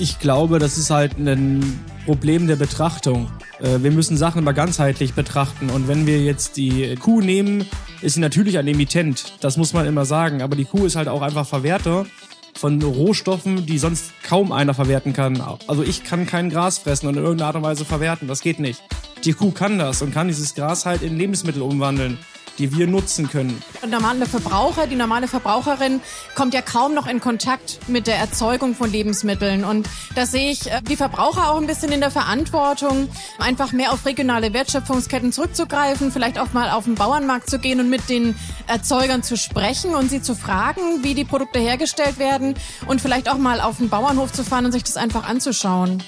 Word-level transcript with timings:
Ich 0.00 0.20
glaube, 0.20 0.60
das 0.60 0.78
ist 0.78 0.90
halt 0.90 1.18
ein 1.18 1.80
Problem 2.04 2.46
der 2.46 2.54
Betrachtung. 2.54 3.30
Äh, 3.60 3.82
wir 3.82 3.90
müssen 3.90 4.16
Sachen 4.16 4.42
immer 4.42 4.52
ganzheitlich 4.52 5.14
betrachten. 5.14 5.70
Und 5.70 5.88
wenn 5.88 6.06
wir 6.06 6.20
jetzt 6.20 6.56
die 6.56 6.94
Kuh 6.96 7.20
nehmen, 7.20 7.66
ist 8.00 8.14
sie 8.14 8.20
natürlich 8.20 8.58
ein 8.58 8.68
Emittent. 8.68 9.34
Das 9.40 9.56
muss 9.56 9.72
man 9.72 9.86
immer 9.86 10.04
sagen. 10.04 10.40
Aber 10.40 10.54
die 10.54 10.66
Kuh 10.66 10.86
ist 10.86 10.94
halt 10.94 11.08
auch 11.08 11.22
einfach 11.22 11.46
Verwerter 11.46 12.06
von 12.54 12.80
Rohstoffen, 12.80 13.66
die 13.66 13.78
sonst 13.78 14.12
kaum 14.22 14.52
einer 14.52 14.72
verwerten 14.72 15.12
kann. 15.12 15.42
Also 15.66 15.82
ich 15.82 16.04
kann 16.04 16.26
kein 16.26 16.48
Gras 16.48 16.78
fressen 16.78 17.08
und 17.08 17.16
in 17.16 17.22
irgendeiner 17.22 17.48
Art 17.48 17.56
und 17.56 17.62
Weise 17.62 17.84
verwerten. 17.84 18.28
Das 18.28 18.40
geht 18.40 18.60
nicht. 18.60 18.80
Die 19.24 19.32
Kuh 19.32 19.50
kann 19.50 19.78
das 19.78 20.00
und 20.00 20.14
kann 20.14 20.28
dieses 20.28 20.54
Gras 20.54 20.86
halt 20.86 21.02
in 21.02 21.18
Lebensmittel 21.18 21.62
umwandeln 21.62 22.18
die 22.58 22.76
wir 22.76 22.86
nutzen 22.86 23.28
können. 23.28 23.62
Der 23.80 23.88
normale 23.88 24.26
Verbraucher, 24.26 24.86
die 24.86 24.96
normale 24.96 25.28
Verbraucherin 25.28 26.00
kommt 26.34 26.54
ja 26.54 26.62
kaum 26.62 26.94
noch 26.94 27.06
in 27.06 27.20
Kontakt 27.20 27.78
mit 27.88 28.06
der 28.06 28.16
Erzeugung 28.16 28.74
von 28.74 28.90
Lebensmitteln. 28.90 29.64
Und 29.64 29.88
da 30.14 30.26
sehe 30.26 30.50
ich 30.50 30.70
äh, 30.70 30.82
die 30.82 30.96
Verbraucher 30.96 31.50
auch 31.50 31.60
ein 31.60 31.66
bisschen 31.66 31.92
in 31.92 32.00
der 32.00 32.10
Verantwortung, 32.10 33.08
einfach 33.38 33.72
mehr 33.72 33.92
auf 33.92 34.04
regionale 34.04 34.52
Wertschöpfungsketten 34.52 35.32
zurückzugreifen, 35.32 36.10
vielleicht 36.10 36.38
auch 36.38 36.52
mal 36.52 36.70
auf 36.70 36.84
den 36.84 36.96
Bauernmarkt 36.96 37.48
zu 37.48 37.58
gehen 37.58 37.80
und 37.80 37.90
mit 37.90 38.08
den 38.08 38.34
Erzeugern 38.66 39.22
zu 39.22 39.36
sprechen 39.36 39.94
und 39.94 40.10
sie 40.10 40.22
zu 40.22 40.34
fragen, 40.34 41.02
wie 41.02 41.14
die 41.14 41.24
Produkte 41.24 41.58
hergestellt 41.58 42.18
werden 42.18 42.54
und 42.86 43.00
vielleicht 43.00 43.30
auch 43.30 43.38
mal 43.38 43.60
auf 43.60 43.78
den 43.78 43.88
Bauernhof 43.88 44.32
zu 44.32 44.44
fahren 44.44 44.66
und 44.66 44.72
sich 44.72 44.84
das 44.84 44.96
einfach 44.96 45.28
anzuschauen. 45.28 46.02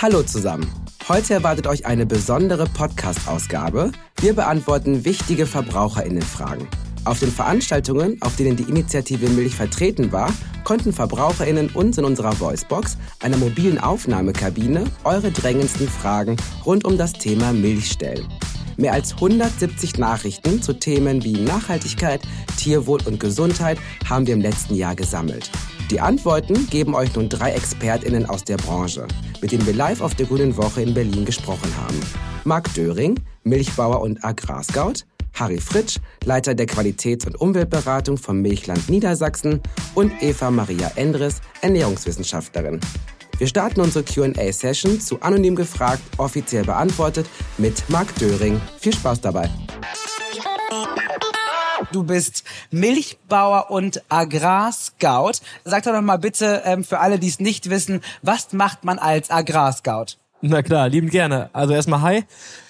Hallo 0.00 0.22
zusammen. 0.22 0.79
Heute 1.10 1.34
erwartet 1.34 1.66
euch 1.66 1.86
eine 1.86 2.06
besondere 2.06 2.66
Podcast-Ausgabe. 2.66 3.90
Wir 4.20 4.32
beantworten 4.32 5.04
wichtige 5.04 5.44
VerbraucherInnen-Fragen. 5.44 6.68
Auf 7.04 7.18
den 7.18 7.32
Veranstaltungen, 7.32 8.22
auf 8.22 8.36
denen 8.36 8.54
die 8.54 8.62
Initiative 8.62 9.28
Milch 9.28 9.56
vertreten 9.56 10.12
war, 10.12 10.32
konnten 10.62 10.92
VerbraucherInnen 10.92 11.70
uns 11.70 11.98
in 11.98 12.04
unserer 12.04 12.38
Voicebox, 12.38 12.96
einer 13.18 13.38
mobilen 13.38 13.80
Aufnahmekabine, 13.80 14.84
eure 15.02 15.32
drängendsten 15.32 15.88
Fragen 15.88 16.36
rund 16.64 16.84
um 16.84 16.96
das 16.96 17.12
Thema 17.14 17.52
Milch 17.52 17.90
stellen. 17.90 18.28
Mehr 18.76 18.92
als 18.92 19.14
170 19.14 19.98
Nachrichten 19.98 20.62
zu 20.62 20.74
Themen 20.74 21.24
wie 21.24 21.40
Nachhaltigkeit, 21.40 22.20
Tierwohl 22.56 23.00
und 23.04 23.18
Gesundheit 23.18 23.78
haben 24.08 24.28
wir 24.28 24.34
im 24.34 24.40
letzten 24.40 24.76
Jahr 24.76 24.94
gesammelt. 24.94 25.50
Die 25.90 26.00
Antworten 26.00 26.68
geben 26.70 26.94
euch 26.94 27.16
nun 27.16 27.28
drei 27.28 27.50
ExpertInnen 27.50 28.24
aus 28.24 28.44
der 28.44 28.56
Branche, 28.58 29.08
mit 29.42 29.50
denen 29.50 29.66
wir 29.66 29.74
live 29.74 30.00
auf 30.02 30.14
der 30.14 30.26
Grünen 30.26 30.56
Woche 30.56 30.82
in 30.82 30.94
Berlin 30.94 31.24
gesprochen 31.24 31.68
haben. 31.76 32.00
Marc 32.44 32.72
Döring, 32.74 33.18
Milchbauer 33.42 34.00
und 34.00 34.24
Agrarscout, 34.24 35.04
Harry 35.34 35.58
Fritsch, 35.58 35.98
Leiter 36.24 36.54
der 36.54 36.66
Qualitäts- 36.66 37.26
und 37.26 37.40
Umweltberatung 37.40 38.18
vom 38.18 38.40
Milchland 38.40 38.88
Niedersachsen 38.88 39.60
und 39.96 40.12
Eva 40.22 40.52
Maria 40.52 40.92
Endres, 40.94 41.40
Ernährungswissenschaftlerin. 41.60 42.78
Wir 43.38 43.48
starten 43.48 43.80
unsere 43.80 44.04
QA-Session 44.04 45.00
zu 45.00 45.20
Anonym 45.22 45.56
gefragt, 45.56 46.02
offiziell 46.18 46.62
beantwortet 46.62 47.26
mit 47.58 47.82
Marc 47.88 48.14
Döring. 48.14 48.60
Viel 48.78 48.94
Spaß 48.94 49.22
dabei. 49.22 49.50
Du 51.92 52.04
bist 52.04 52.44
Milchbauer 52.70 53.70
und 53.70 54.02
Agrarscout. 54.08 55.32
Sag 55.64 55.82
doch 55.84 55.92
noch 55.92 56.02
mal 56.02 56.18
bitte 56.18 56.62
ähm, 56.64 56.84
für 56.84 57.00
alle, 57.00 57.18
die 57.18 57.28
es 57.28 57.40
nicht 57.40 57.70
wissen, 57.70 58.02
was 58.22 58.52
macht 58.52 58.84
man 58.84 58.98
als 58.98 59.30
Agrarscout? 59.30 60.16
Na 60.42 60.62
klar, 60.62 60.88
lieben 60.88 61.10
gerne. 61.10 61.50
Also 61.52 61.74
erstmal 61.74 62.02
hi. 62.02 62.24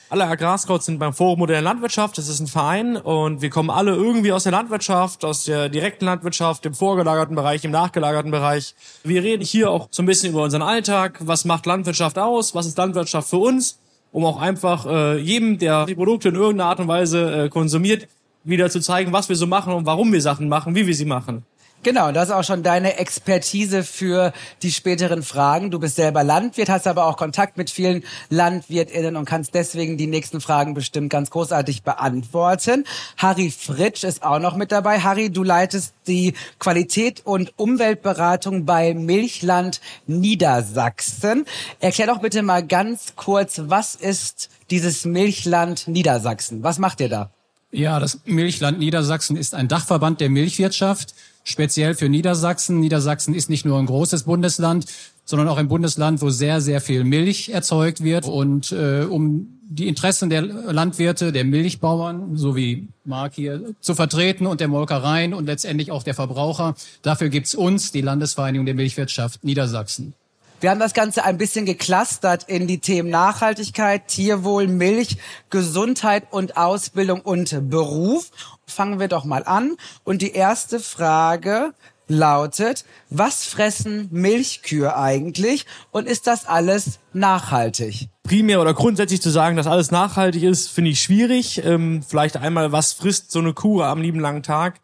Alle 0.08 0.26
Agrarscouts 0.26 0.86
sind 0.86 0.98
beim 0.98 1.12
Forum 1.12 1.38
Moderne 1.38 1.62
Landwirtschaft. 1.62 2.18
Das 2.18 2.28
ist 2.28 2.40
ein 2.40 2.48
Verein 2.48 2.96
und 2.96 3.42
wir 3.42 3.50
kommen 3.50 3.70
alle 3.70 3.94
irgendwie 3.94 4.32
aus 4.32 4.42
der 4.42 4.52
Landwirtschaft, 4.52 5.24
aus 5.24 5.44
der 5.44 5.68
direkten 5.68 6.04
Landwirtschaft, 6.06 6.66
im 6.66 6.74
vorgelagerten 6.74 7.36
Bereich, 7.36 7.64
im 7.64 7.70
nachgelagerten 7.70 8.32
Bereich. 8.32 8.74
Wir 9.04 9.22
reden 9.22 9.44
hier 9.44 9.70
auch 9.70 9.86
so 9.92 10.02
ein 10.02 10.06
bisschen 10.06 10.32
über 10.32 10.42
unseren 10.42 10.62
Alltag. 10.62 11.20
Was 11.20 11.44
macht 11.44 11.66
Landwirtschaft 11.66 12.18
aus? 12.18 12.56
Was 12.56 12.66
ist 12.66 12.76
Landwirtschaft 12.76 13.30
für 13.30 13.38
uns? 13.38 13.78
Um 14.10 14.24
auch 14.24 14.40
einfach 14.40 14.86
äh, 14.86 15.18
jedem, 15.18 15.58
der 15.58 15.86
die 15.86 15.94
Produkte 15.94 16.30
in 16.30 16.34
irgendeiner 16.34 16.70
Art 16.70 16.80
und 16.80 16.88
Weise 16.88 17.44
äh, 17.44 17.48
konsumiert, 17.48 18.08
wieder 18.44 18.70
zu 18.70 18.80
zeigen, 18.80 19.12
was 19.12 19.28
wir 19.28 19.36
so 19.36 19.46
machen 19.46 19.72
und 19.72 19.86
warum 19.86 20.12
wir 20.12 20.20
Sachen 20.20 20.48
machen, 20.48 20.74
wie 20.74 20.86
wir 20.86 20.94
sie 20.94 21.04
machen. 21.04 21.44
Genau, 21.82 22.12
das 22.12 22.28
ist 22.28 22.34
auch 22.34 22.44
schon 22.44 22.62
deine 22.62 22.98
Expertise 22.98 23.84
für 23.84 24.34
die 24.62 24.70
späteren 24.70 25.22
Fragen. 25.22 25.70
Du 25.70 25.78
bist 25.78 25.96
selber 25.96 26.22
Landwirt, 26.22 26.68
hast 26.68 26.86
aber 26.86 27.06
auch 27.06 27.16
Kontakt 27.16 27.56
mit 27.56 27.70
vielen 27.70 28.04
LandwirtInnen 28.28 29.16
und 29.16 29.24
kannst 29.24 29.54
deswegen 29.54 29.96
die 29.96 30.06
nächsten 30.06 30.42
Fragen 30.42 30.74
bestimmt 30.74 31.08
ganz 31.08 31.30
großartig 31.30 31.82
beantworten. 31.82 32.84
Harry 33.16 33.50
Fritsch 33.50 34.04
ist 34.04 34.22
auch 34.22 34.40
noch 34.40 34.56
mit 34.56 34.72
dabei. 34.72 35.00
Harry, 35.00 35.30
du 35.30 35.42
leitest 35.42 35.94
die 36.06 36.34
Qualität 36.58 37.22
und 37.24 37.54
Umweltberatung 37.56 38.66
bei 38.66 38.92
Milchland 38.92 39.80
Niedersachsen. 40.06 41.46
Erklär 41.78 42.08
doch 42.08 42.20
bitte 42.20 42.42
mal 42.42 42.62
ganz 42.62 43.14
kurz, 43.16 43.62
was 43.64 43.94
ist 43.94 44.50
dieses 44.70 45.06
Milchland 45.06 45.88
Niedersachsen? 45.88 46.62
Was 46.62 46.78
macht 46.78 47.00
ihr 47.00 47.08
da? 47.08 47.30
Ja, 47.72 48.00
das 48.00 48.20
Milchland 48.24 48.78
Niedersachsen 48.78 49.36
ist 49.36 49.54
ein 49.54 49.68
Dachverband 49.68 50.20
der 50.20 50.28
Milchwirtschaft, 50.28 51.14
speziell 51.44 51.94
für 51.94 52.08
Niedersachsen. 52.08 52.80
Niedersachsen 52.80 53.34
ist 53.34 53.48
nicht 53.48 53.64
nur 53.64 53.78
ein 53.78 53.86
großes 53.86 54.24
Bundesland, 54.24 54.86
sondern 55.24 55.48
auch 55.48 55.56
ein 55.56 55.68
Bundesland, 55.68 56.20
wo 56.20 56.30
sehr, 56.30 56.60
sehr 56.60 56.80
viel 56.80 57.04
Milch 57.04 57.50
erzeugt 57.50 58.02
wird. 58.02 58.26
Und 58.26 58.72
äh, 58.72 59.04
um 59.08 59.60
die 59.62 59.86
Interessen 59.86 60.30
der 60.30 60.42
Landwirte, 60.42 61.30
der 61.30 61.44
Milchbauern, 61.44 62.36
so 62.36 62.56
wie 62.56 62.88
Mark 63.04 63.34
hier, 63.34 63.62
zu 63.80 63.94
vertreten 63.94 64.46
und 64.46 64.60
der 64.60 64.66
Molkereien 64.66 65.32
und 65.32 65.46
letztendlich 65.46 65.92
auch 65.92 66.02
der 66.02 66.14
Verbraucher, 66.14 66.74
dafür 67.02 67.28
gibt's 67.28 67.54
uns, 67.54 67.92
die 67.92 68.00
Landesvereinigung 68.00 68.66
der 68.66 68.74
Milchwirtschaft 68.74 69.44
Niedersachsen. 69.44 70.14
Wir 70.60 70.68
haben 70.68 70.78
das 70.78 70.92
Ganze 70.92 71.24
ein 71.24 71.38
bisschen 71.38 71.64
geklustert 71.64 72.44
in 72.46 72.66
die 72.66 72.80
Themen 72.80 73.08
Nachhaltigkeit, 73.08 74.08
Tierwohl, 74.08 74.68
Milch, 74.68 75.16
Gesundheit 75.48 76.24
und 76.30 76.58
Ausbildung 76.58 77.22
und 77.22 77.70
Beruf. 77.70 78.30
Fangen 78.66 79.00
wir 79.00 79.08
doch 79.08 79.24
mal 79.24 79.44
an. 79.44 79.76
Und 80.04 80.20
die 80.20 80.32
erste 80.32 80.78
Frage 80.78 81.72
lautet, 82.08 82.84
was 83.08 83.44
fressen 83.44 84.08
Milchkühe 84.10 84.94
eigentlich 84.94 85.64
und 85.92 86.06
ist 86.06 86.26
das 86.26 86.44
alles 86.44 86.98
nachhaltig? 87.14 88.08
Primär 88.22 88.60
oder 88.60 88.74
grundsätzlich 88.74 89.22
zu 89.22 89.30
sagen, 89.30 89.56
dass 89.56 89.66
alles 89.66 89.90
nachhaltig 89.90 90.42
ist, 90.42 90.68
finde 90.68 90.90
ich 90.90 91.00
schwierig. 91.00 91.64
Ähm, 91.64 92.02
vielleicht 92.06 92.36
einmal, 92.36 92.70
was 92.70 92.92
frisst 92.92 93.30
so 93.30 93.38
eine 93.38 93.54
Kuh 93.54 93.80
am 93.80 94.02
lieben 94.02 94.20
langen 94.20 94.42
Tag? 94.42 94.80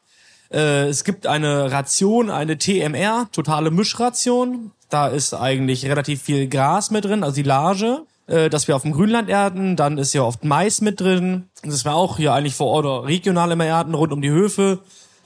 Äh, 0.51 0.89
es 0.89 1.05
gibt 1.05 1.27
eine 1.27 1.71
Ration, 1.71 2.31
eine 2.31 2.57
TMR, 2.57 3.29
totale 3.31 3.71
Mischration. 3.71 4.73
Da 4.89 5.09
ist 5.09 5.35
eigentlich 5.35 5.87
relativ 5.87 6.23
viel 6.23 6.49
Gras 6.49 6.91
mit 6.91 7.05
drin, 7.05 7.25
also 7.25 7.35
Silage, 7.35 8.03
äh, 8.27 8.49
das 8.49 8.69
wir 8.69 8.77
auf 8.77 8.83
dem 8.83 8.93
Grünland 8.93 9.29
ernten. 9.29 9.77
Dann 9.77 9.99
ist 9.99 10.13
ja 10.15 10.23
oft 10.23 10.45
Mais 10.45 10.81
mit 10.81 11.01
drin. 11.01 11.49
Das 11.63 11.85
wir 11.85 11.95
auch 11.95 12.17
hier 12.17 12.33
eigentlich 12.33 12.55
vor 12.55 12.69
Ort 12.69 13.07
regional 13.07 13.51
immer 13.51 13.67
ernten, 13.67 13.95
rund 13.95 14.13
um 14.13 14.23
die 14.23 14.31
Höfe. 14.31 14.81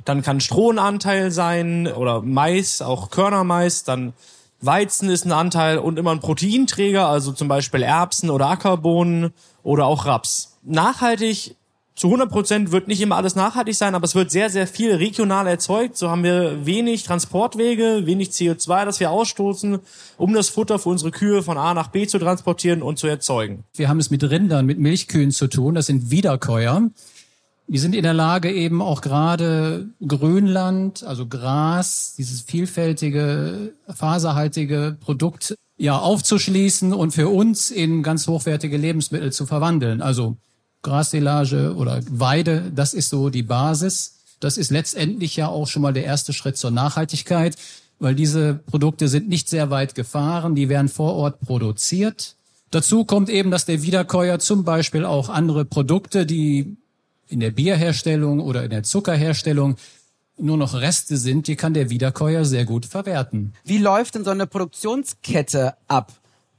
Dann 0.04 0.22
kann 0.22 0.40
Stroh 0.40 0.72
ein 0.72 0.78
Anteil 0.78 1.30
sein 1.30 1.86
oder 1.86 2.22
Mais, 2.22 2.80
auch 2.80 3.10
Körnermais. 3.10 3.84
Dann 3.84 4.14
Weizen 4.62 5.08
ist 5.08 5.24
ein 5.24 5.32
Anteil 5.32 5.78
und 5.78 5.98
immer 5.98 6.10
ein 6.10 6.20
Proteinträger, 6.20 7.08
also 7.08 7.32
zum 7.32 7.48
Beispiel 7.48 7.82
Erbsen 7.82 8.30
oder 8.30 8.48
Ackerbohnen 8.48 9.32
oder 9.62 9.86
auch 9.86 10.06
Raps. 10.06 10.58
Nachhaltig 10.62 11.56
zu 11.94 12.06
100 12.06 12.30
Prozent 12.30 12.72
wird 12.72 12.88
nicht 12.88 13.00
immer 13.00 13.16
alles 13.16 13.34
nachhaltig 13.34 13.74
sein, 13.74 13.94
aber 13.94 14.04
es 14.04 14.14
wird 14.14 14.30
sehr, 14.30 14.48
sehr 14.48 14.66
viel 14.66 14.94
regional 14.94 15.46
erzeugt. 15.46 15.98
So 15.98 16.08
haben 16.08 16.22
wir 16.24 16.64
wenig 16.64 17.04
Transportwege, 17.04 18.02
wenig 18.06 18.30
CO2, 18.30 18.84
das 18.86 19.00
wir 19.00 19.10
ausstoßen, 19.10 19.78
um 20.16 20.32
das 20.32 20.48
Futter 20.48 20.78
für 20.78 20.88
unsere 20.88 21.10
Kühe 21.10 21.42
von 21.42 21.58
A 21.58 21.74
nach 21.74 21.88
B 21.88 22.06
zu 22.06 22.18
transportieren 22.18 22.82
und 22.82 22.98
zu 22.98 23.06
erzeugen. 23.06 23.64
Wir 23.74 23.88
haben 23.88 24.00
es 24.00 24.10
mit 24.10 24.24
Rindern, 24.24 24.66
mit 24.66 24.78
Milchkühen 24.78 25.30
zu 25.30 25.46
tun. 25.46 25.74
Das 25.74 25.86
sind 25.86 26.10
Wiederkäuer. 26.10 26.90
Die 27.66 27.78
sind 27.78 27.94
in 27.94 28.02
der 28.02 28.14
Lage, 28.14 28.50
eben 28.50 28.82
auch 28.82 29.00
gerade 29.00 29.90
Grünland, 30.04 31.04
also 31.04 31.26
Gras, 31.26 32.14
dieses 32.16 32.40
vielfältige, 32.40 33.74
faserhaltige 33.88 34.96
Produkt 34.98 35.54
ja 35.76 35.98
aufzuschließen 35.98 36.92
und 36.92 37.12
für 37.12 37.28
uns 37.28 37.70
in 37.70 38.02
ganz 38.02 38.26
hochwertige 38.26 38.76
Lebensmittel 38.76 39.32
zu 39.32 39.46
verwandeln. 39.46 40.02
Also 40.02 40.36
Grassilage 40.82 41.74
oder 41.76 42.00
Weide, 42.10 42.72
das 42.74 42.94
ist 42.94 43.10
so 43.10 43.30
die 43.30 43.42
Basis. 43.42 44.16
Das 44.40 44.56
ist 44.56 44.70
letztendlich 44.70 45.36
ja 45.36 45.48
auch 45.48 45.66
schon 45.66 45.82
mal 45.82 45.92
der 45.92 46.04
erste 46.04 46.32
Schritt 46.32 46.56
zur 46.56 46.70
Nachhaltigkeit, 46.70 47.56
weil 47.98 48.14
diese 48.14 48.54
Produkte 48.54 49.08
sind 49.08 49.28
nicht 49.28 49.48
sehr 49.48 49.70
weit 49.70 49.94
gefahren, 49.94 50.54
die 50.54 50.68
werden 50.68 50.88
vor 50.88 51.14
Ort 51.14 51.40
produziert. 51.40 52.36
Dazu 52.70 53.04
kommt 53.04 53.28
eben, 53.28 53.50
dass 53.50 53.66
der 53.66 53.82
Wiederkäuer 53.82 54.38
zum 54.38 54.64
Beispiel 54.64 55.04
auch 55.04 55.28
andere 55.28 55.64
Produkte, 55.64 56.24
die 56.24 56.76
in 57.28 57.40
der 57.40 57.50
Bierherstellung 57.50 58.40
oder 58.40 58.64
in 58.64 58.70
der 58.70 58.82
Zuckerherstellung 58.82 59.76
nur 60.38 60.56
noch 60.56 60.74
Reste 60.74 61.16
sind, 61.16 61.48
die 61.48 61.56
kann 61.56 61.74
der 61.74 61.90
Wiederkäuer 61.90 62.44
sehr 62.44 62.64
gut 62.64 62.86
verwerten. 62.86 63.52
Wie 63.64 63.78
läuft 63.78 64.14
denn 64.14 64.24
so 64.24 64.30
eine 64.30 64.46
Produktionskette 64.46 65.74
ab 65.86 66.12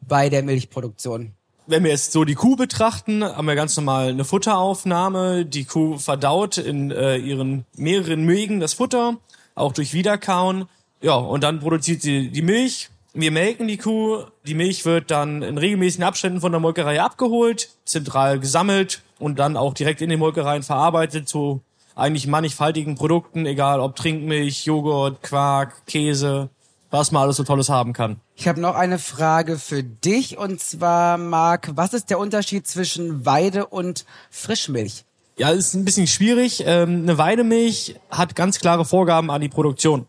bei 0.08 0.30
der 0.30 0.44
Milchproduktion? 0.44 1.34
Wenn 1.72 1.84
wir 1.84 1.92
jetzt 1.92 2.12
so 2.12 2.26
die 2.26 2.36
Kuh 2.36 2.56
betrachten, 2.56 3.24
haben 3.24 3.48
wir 3.48 3.56
ganz 3.56 3.76
normal 3.78 4.10
eine 4.10 4.26
Futteraufnahme. 4.26 5.46
Die 5.46 5.66
Kuh 5.66 5.98
verdaut 5.98 6.58
in 6.58 6.92
äh, 6.92 7.16
ihren 7.16 7.66
mehreren 7.76 8.26
Mägen 8.26 8.60
das 8.60 8.74
Futter, 8.74 9.18
auch 9.56 9.72
durch 9.72 9.94
Wiederkauen. 9.94 10.66
Ja, 11.02 11.16
und 11.16 11.44
dann 11.44 11.60
produziert 11.60 12.02
sie 12.02 12.30
die 12.30 12.42
Milch. 12.42 12.90
Wir 13.14 13.32
melken 13.32 13.68
die 13.68 13.78
Kuh. 13.78 14.26
Die 14.46 14.54
Milch 14.54 14.86
wird 14.86 15.12
dann 15.12 15.42
in 15.42 15.58
regelmäßigen 15.58 16.04
Abständen 16.04 16.42
von 16.42 16.52
der 16.52 16.62
Molkerei 16.62 17.02
abgeholt, 17.02 17.70
zentral 17.86 18.40
gesammelt 18.40 19.02
und 19.18 19.40
dann 19.40 19.58
auch 19.58 19.74
direkt 19.74 20.02
in 20.02 20.10
den 20.10 20.20
Molkereien 20.20 20.64
verarbeitet 20.64 21.28
zu 21.28 21.62
eigentlich 21.96 22.28
mannigfaltigen 22.28 22.96
Produkten, 22.96 23.46
egal 23.46 23.80
ob 23.80 23.96
Trinkmilch, 23.96 24.66
Joghurt, 24.66 25.22
Quark, 25.24 25.86
Käse, 25.88 26.50
was 26.92 27.12
man 27.12 27.24
alles 27.24 27.38
so 27.38 27.44
Tolles 27.44 27.70
haben 27.70 27.94
kann. 27.94 28.20
Ich 28.36 28.48
habe 28.48 28.62
noch 28.62 28.76
eine 28.76 29.00
Frage 29.00 29.58
für 29.58 29.82
dich 29.82 30.38
und 30.38 30.60
zwar, 30.60 31.18
Marc, 31.18 31.72
was 31.76 31.94
ist 31.94 32.10
der 32.10 32.20
Unterschied 32.20 32.68
zwischen 32.68 33.26
Weide 33.26 33.66
und 33.66 34.06
Frischmilch? 34.30 35.06
Ja, 35.38 35.50
ist 35.50 35.74
ein 35.74 35.86
bisschen 35.86 36.08
schwierig. 36.08 36.64
Ähm, 36.68 37.04
eine 37.04 37.18
Weidemilch 37.18 37.96
hat 38.12 38.36
ganz 38.36 38.60
klare 38.60 38.86
Vorgaben 38.86 39.32
an 39.32 39.42
die 39.42 39.50
Produktion. 39.50 40.06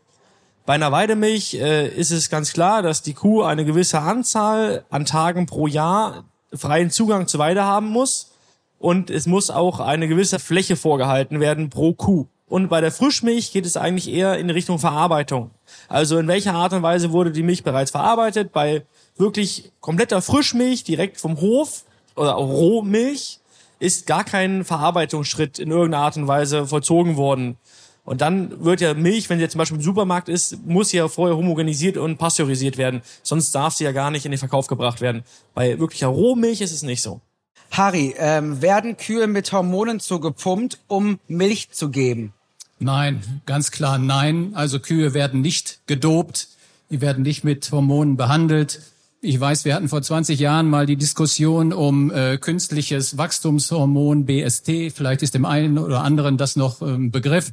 Bei 0.66 0.74
einer 0.74 0.92
Weidemilch 0.92 1.54
äh, 1.54 1.88
ist 1.88 2.10
es 2.10 2.28
ganz 2.28 2.52
klar, 2.52 2.82
dass 2.82 3.02
die 3.02 3.14
Kuh 3.14 3.42
eine 3.42 3.64
gewisse 3.64 4.00
Anzahl 4.00 4.84
an 4.90 5.06
Tagen 5.06 5.46
pro 5.46 5.66
Jahr 5.66 6.24
freien 6.52 6.90
Zugang 6.90 7.28
zur 7.28 7.40
Weide 7.40 7.64
haben 7.64 7.86
muss 7.86 8.32
und 8.78 9.10
es 9.10 9.26
muss 9.26 9.50
auch 9.50 9.80
eine 9.80 10.08
gewisse 10.08 10.38
Fläche 10.38 10.76
vorgehalten 10.76 11.40
werden 11.40 11.70
pro 11.70 11.94
Kuh. 11.94 12.26
Und 12.52 12.68
bei 12.68 12.82
der 12.82 12.92
Frischmilch 12.92 13.50
geht 13.50 13.64
es 13.64 13.78
eigentlich 13.78 14.12
eher 14.12 14.36
in 14.36 14.50
Richtung 14.50 14.78
Verarbeitung. 14.78 15.52
Also 15.88 16.18
in 16.18 16.28
welcher 16.28 16.52
Art 16.52 16.74
und 16.74 16.82
Weise 16.82 17.10
wurde 17.10 17.32
die 17.32 17.42
Milch 17.42 17.64
bereits 17.64 17.92
verarbeitet? 17.92 18.52
Bei 18.52 18.84
wirklich 19.16 19.72
kompletter 19.80 20.20
Frischmilch 20.20 20.84
direkt 20.84 21.18
vom 21.18 21.40
Hof 21.40 21.84
oder 22.14 22.32
Rohmilch 22.32 23.40
ist 23.78 24.06
gar 24.06 24.22
kein 24.24 24.66
Verarbeitungsschritt 24.66 25.60
in 25.60 25.70
irgendeiner 25.70 26.04
Art 26.04 26.18
und 26.18 26.28
Weise 26.28 26.66
vollzogen 26.66 27.16
worden. 27.16 27.56
Und 28.04 28.20
dann 28.20 28.62
wird 28.62 28.82
ja 28.82 28.92
Milch, 28.92 29.30
wenn 29.30 29.38
sie 29.38 29.44
jetzt 29.44 29.52
zum 29.52 29.60
Beispiel 29.60 29.78
im 29.78 29.82
Supermarkt 29.82 30.28
ist, 30.28 30.58
muss 30.66 30.90
sie 30.90 30.98
ja 30.98 31.08
vorher 31.08 31.38
homogenisiert 31.38 31.96
und 31.96 32.18
pasteurisiert 32.18 32.76
werden. 32.76 33.00
Sonst 33.22 33.54
darf 33.54 33.72
sie 33.72 33.84
ja 33.84 33.92
gar 33.92 34.10
nicht 34.10 34.26
in 34.26 34.30
den 34.30 34.38
Verkauf 34.38 34.66
gebracht 34.66 35.00
werden. 35.00 35.24
Bei 35.54 35.78
wirklicher 35.78 36.08
Rohmilch 36.08 36.60
ist 36.60 36.72
es 36.72 36.82
nicht 36.82 37.00
so. 37.00 37.22
Harry, 37.70 38.14
ähm, 38.18 38.60
werden 38.60 38.98
Kühe 38.98 39.26
mit 39.26 39.50
Hormonen 39.52 40.00
zugepumpt, 40.00 40.80
um 40.86 41.18
Milch 41.28 41.70
zu 41.70 41.88
geben? 41.88 42.34
Nein, 42.82 43.22
ganz 43.46 43.70
klar 43.70 43.98
nein. 43.98 44.52
Also 44.54 44.80
Kühe 44.80 45.14
werden 45.14 45.40
nicht 45.40 45.86
gedopt, 45.86 46.48
die 46.90 47.00
werden 47.00 47.22
nicht 47.22 47.44
mit 47.44 47.70
Hormonen 47.70 48.16
behandelt. 48.16 48.80
Ich 49.20 49.38
weiß, 49.38 49.64
wir 49.64 49.76
hatten 49.76 49.88
vor 49.88 50.02
20 50.02 50.40
Jahren 50.40 50.68
mal 50.68 50.84
die 50.84 50.96
Diskussion 50.96 51.72
um 51.72 52.10
äh, 52.10 52.38
künstliches 52.38 53.16
Wachstumshormon 53.16 54.26
BST. 54.26 54.92
Vielleicht 54.92 55.22
ist 55.22 55.34
dem 55.34 55.44
einen 55.44 55.78
oder 55.78 56.02
anderen 56.02 56.38
das 56.38 56.56
noch 56.56 56.82
ähm, 56.82 57.12
Begriff. 57.12 57.52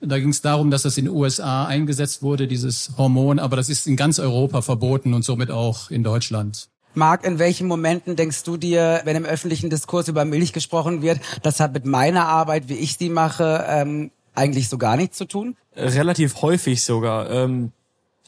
Da 0.00 0.18
ging 0.18 0.30
es 0.30 0.42
darum, 0.42 0.72
dass 0.72 0.82
das 0.82 0.98
in 0.98 1.04
den 1.04 1.14
USA 1.14 1.66
eingesetzt 1.66 2.22
wurde, 2.22 2.48
dieses 2.48 2.90
Hormon, 2.98 3.38
aber 3.38 3.54
das 3.56 3.68
ist 3.68 3.86
in 3.86 3.96
ganz 3.96 4.18
Europa 4.18 4.60
verboten 4.60 5.14
und 5.14 5.24
somit 5.24 5.52
auch 5.52 5.90
in 5.90 6.02
Deutschland. 6.02 6.68
Marc, 6.94 7.24
in 7.24 7.38
welchen 7.38 7.66
Momenten 7.68 8.16
denkst 8.16 8.42
du 8.42 8.56
dir, 8.56 9.02
wenn 9.04 9.16
im 9.16 9.24
öffentlichen 9.24 9.70
Diskurs 9.70 10.08
über 10.08 10.24
Milch 10.24 10.52
gesprochen 10.52 11.00
wird, 11.00 11.20
das 11.42 11.60
hat 11.60 11.72
mit 11.72 11.86
meiner 11.86 12.26
Arbeit, 12.26 12.68
wie 12.68 12.74
ich 12.74 12.96
sie 12.96 13.08
mache, 13.08 13.64
ähm, 13.68 14.10
eigentlich 14.34 14.68
so 14.68 14.78
gar 14.78 14.96
nichts 14.96 15.18
zu 15.18 15.24
tun? 15.24 15.56
Relativ 15.76 16.42
häufig 16.42 16.82
sogar. 16.82 17.30
Ähm, 17.30 17.72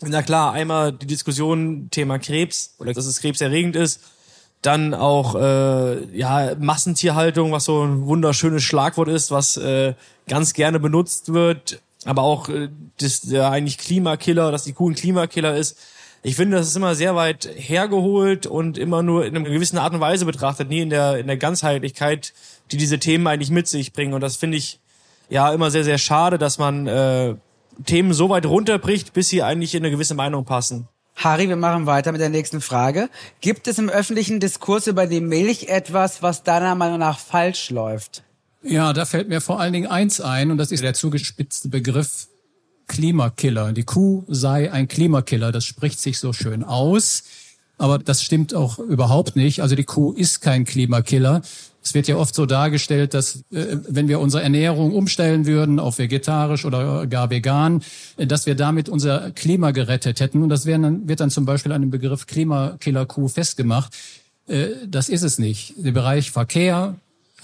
na 0.01 0.23
klar, 0.23 0.53
einmal 0.53 0.93
die 0.93 1.07
Diskussion 1.07 1.89
Thema 1.91 2.19
Krebs 2.19 2.75
oder 2.79 2.93
dass 2.93 3.07
es 3.07 3.21
krebserregend 3.21 3.77
ist. 3.77 4.01
Dann 4.63 4.95
auch 4.95 5.35
äh, 5.35 6.17
ja 6.17 6.55
Massentierhaltung, 6.59 7.53
was 7.53 7.65
so 7.65 7.85
ein 7.85 8.07
wunderschönes 8.07 8.63
Schlagwort 8.63 9.09
ist, 9.09 9.31
was 9.31 9.57
äh, 9.57 9.95
ganz 10.29 10.55
gerne 10.55 10.81
benutzt 10.81 11.33
wird. 11.33 11.81
Aber 12.05 12.23
auch 12.23 12.49
äh, 12.49 12.69
das 12.99 13.23
der 13.23 13.51
eigentlich 13.51 13.79
Klimakiller, 13.79 14.51
dass 14.51 14.65
die 14.65 14.73
Kuh 14.73 14.91
ein 14.91 14.95
Klimakiller 14.95 15.57
ist. 15.57 15.79
Ich 16.23 16.35
finde, 16.35 16.57
das 16.57 16.67
ist 16.67 16.77
immer 16.77 16.95
sehr 16.95 17.15
weit 17.15 17.49
hergeholt 17.55 18.47
und 18.47 18.79
immer 18.79 19.03
nur 19.03 19.25
in 19.25 19.37
einer 19.37 19.49
gewissen 19.49 19.79
Art 19.79 19.95
und 19.95 20.01
Weise 20.01 20.25
betrachtet, 20.25 20.69
nie 20.69 20.81
in 20.81 20.91
der 20.91 21.19
in 21.19 21.27
der 21.27 21.37
Ganzheitlichkeit, 21.37 22.33
die 22.73 22.77
diese 22.77 22.99
Themen 22.99 23.27
eigentlich 23.27 23.51
mit 23.51 23.69
sich 23.69 23.93
bringen. 23.93 24.15
Und 24.15 24.23
das 24.23 24.37
finde 24.37 24.57
ich 24.57 24.81
ja 25.29 25.53
immer 25.53 25.71
sehr, 25.71 25.85
sehr 25.85 25.99
schade, 25.99 26.39
dass 26.39 26.59
man 26.59 26.87
äh, 26.87 27.35
Themen 27.85 28.13
so 28.13 28.29
weit 28.29 28.47
runterbricht, 28.47 29.13
bis 29.13 29.29
sie 29.29 29.43
eigentlich 29.43 29.75
in 29.75 29.83
eine 29.83 29.91
gewisse 29.91 30.15
Meinung 30.15 30.45
passen. 30.45 30.89
Harry, 31.17 31.49
wir 31.49 31.57
machen 31.57 31.87
weiter 31.87 32.13
mit 32.13 32.21
der 32.21 32.29
nächsten 32.29 32.61
Frage. 32.61 33.09
Gibt 33.41 33.69
es 33.69 33.79
im 33.79 33.89
öffentlichen 33.89 34.39
Diskurs 34.39 34.87
über 34.87 35.07
die 35.07 35.23
Milch 35.23 35.69
etwas, 35.69 36.23
was 36.23 36.43
deiner 36.43 36.75
Meinung 36.75 36.99
nach 36.99 37.19
falsch 37.19 37.71
läuft? 37.71 38.23
Ja, 38.63 38.93
da 38.93 39.05
fällt 39.07 39.29
mir 39.29 39.41
vor 39.41 39.61
allen 39.61 39.73
Dingen 39.73 39.87
eins 39.87 40.21
ein, 40.21 40.51
und 40.51 40.59
das 40.59 40.73
ist 40.73 40.83
der 40.83 40.93
zugespitzte 40.93 41.69
Begriff 41.69 42.29
Klimakiller. 42.89 43.73
Die 43.73 43.85
Kuh 43.85 44.25
sei 44.29 44.73
ein 44.73 44.89
Klimakiller. 44.89 45.53
Das 45.53 45.65
spricht 45.65 46.01
sich 46.01 46.19
so 46.19 46.33
schön 46.33 46.65
aus. 46.65 47.25
Aber 47.79 47.99
das 47.99 48.23
stimmt 48.23 48.55
auch 48.55 48.79
überhaupt 48.79 49.37
nicht. 49.37 49.61
Also 49.61 49.75
die 49.75 49.85
Kuh 49.85 50.13
ist 50.13 50.41
kein 50.41 50.65
Klimakiller. 50.65 51.43
Es 51.83 51.95
wird 51.95 52.09
ja 52.09 52.17
oft 52.17 52.35
so 52.35 52.47
dargestellt, 52.47 53.15
dass 53.15 53.45
äh, 53.53 53.77
wenn 53.89 54.09
wir 54.09 54.19
unsere 54.19 54.43
Ernährung 54.43 54.93
umstellen 54.93 55.47
würden 55.47 55.79
auf 55.79 55.99
vegetarisch 55.99 56.65
oder 56.65 57.07
gar 57.07 57.31
vegan, 57.31 57.83
äh, 58.17 58.27
dass 58.27 58.47
wir 58.47 58.57
damit 58.57 58.89
unser 58.89 59.31
Klima 59.31 59.71
gerettet 59.71 60.21
hätten. 60.21 60.43
Und 60.43 60.49
das 60.49 60.65
dann, 60.65 61.09
wird 61.09 61.21
dann 61.21 61.31
zum 61.31 61.45
Beispiel 61.45 61.73
an 61.73 61.83
dem 61.83 61.91
Begriff 61.91 62.27
Klimakiller-Kuh 62.27 63.29
festgemacht. 63.29 63.95
Äh, 64.49 64.69
das 64.89 65.09
ist 65.09 65.23
es 65.23 65.39
nicht. 65.39 65.75
Der 65.77 65.93
Bereich 65.93 66.31
Verkehr, 66.33 66.97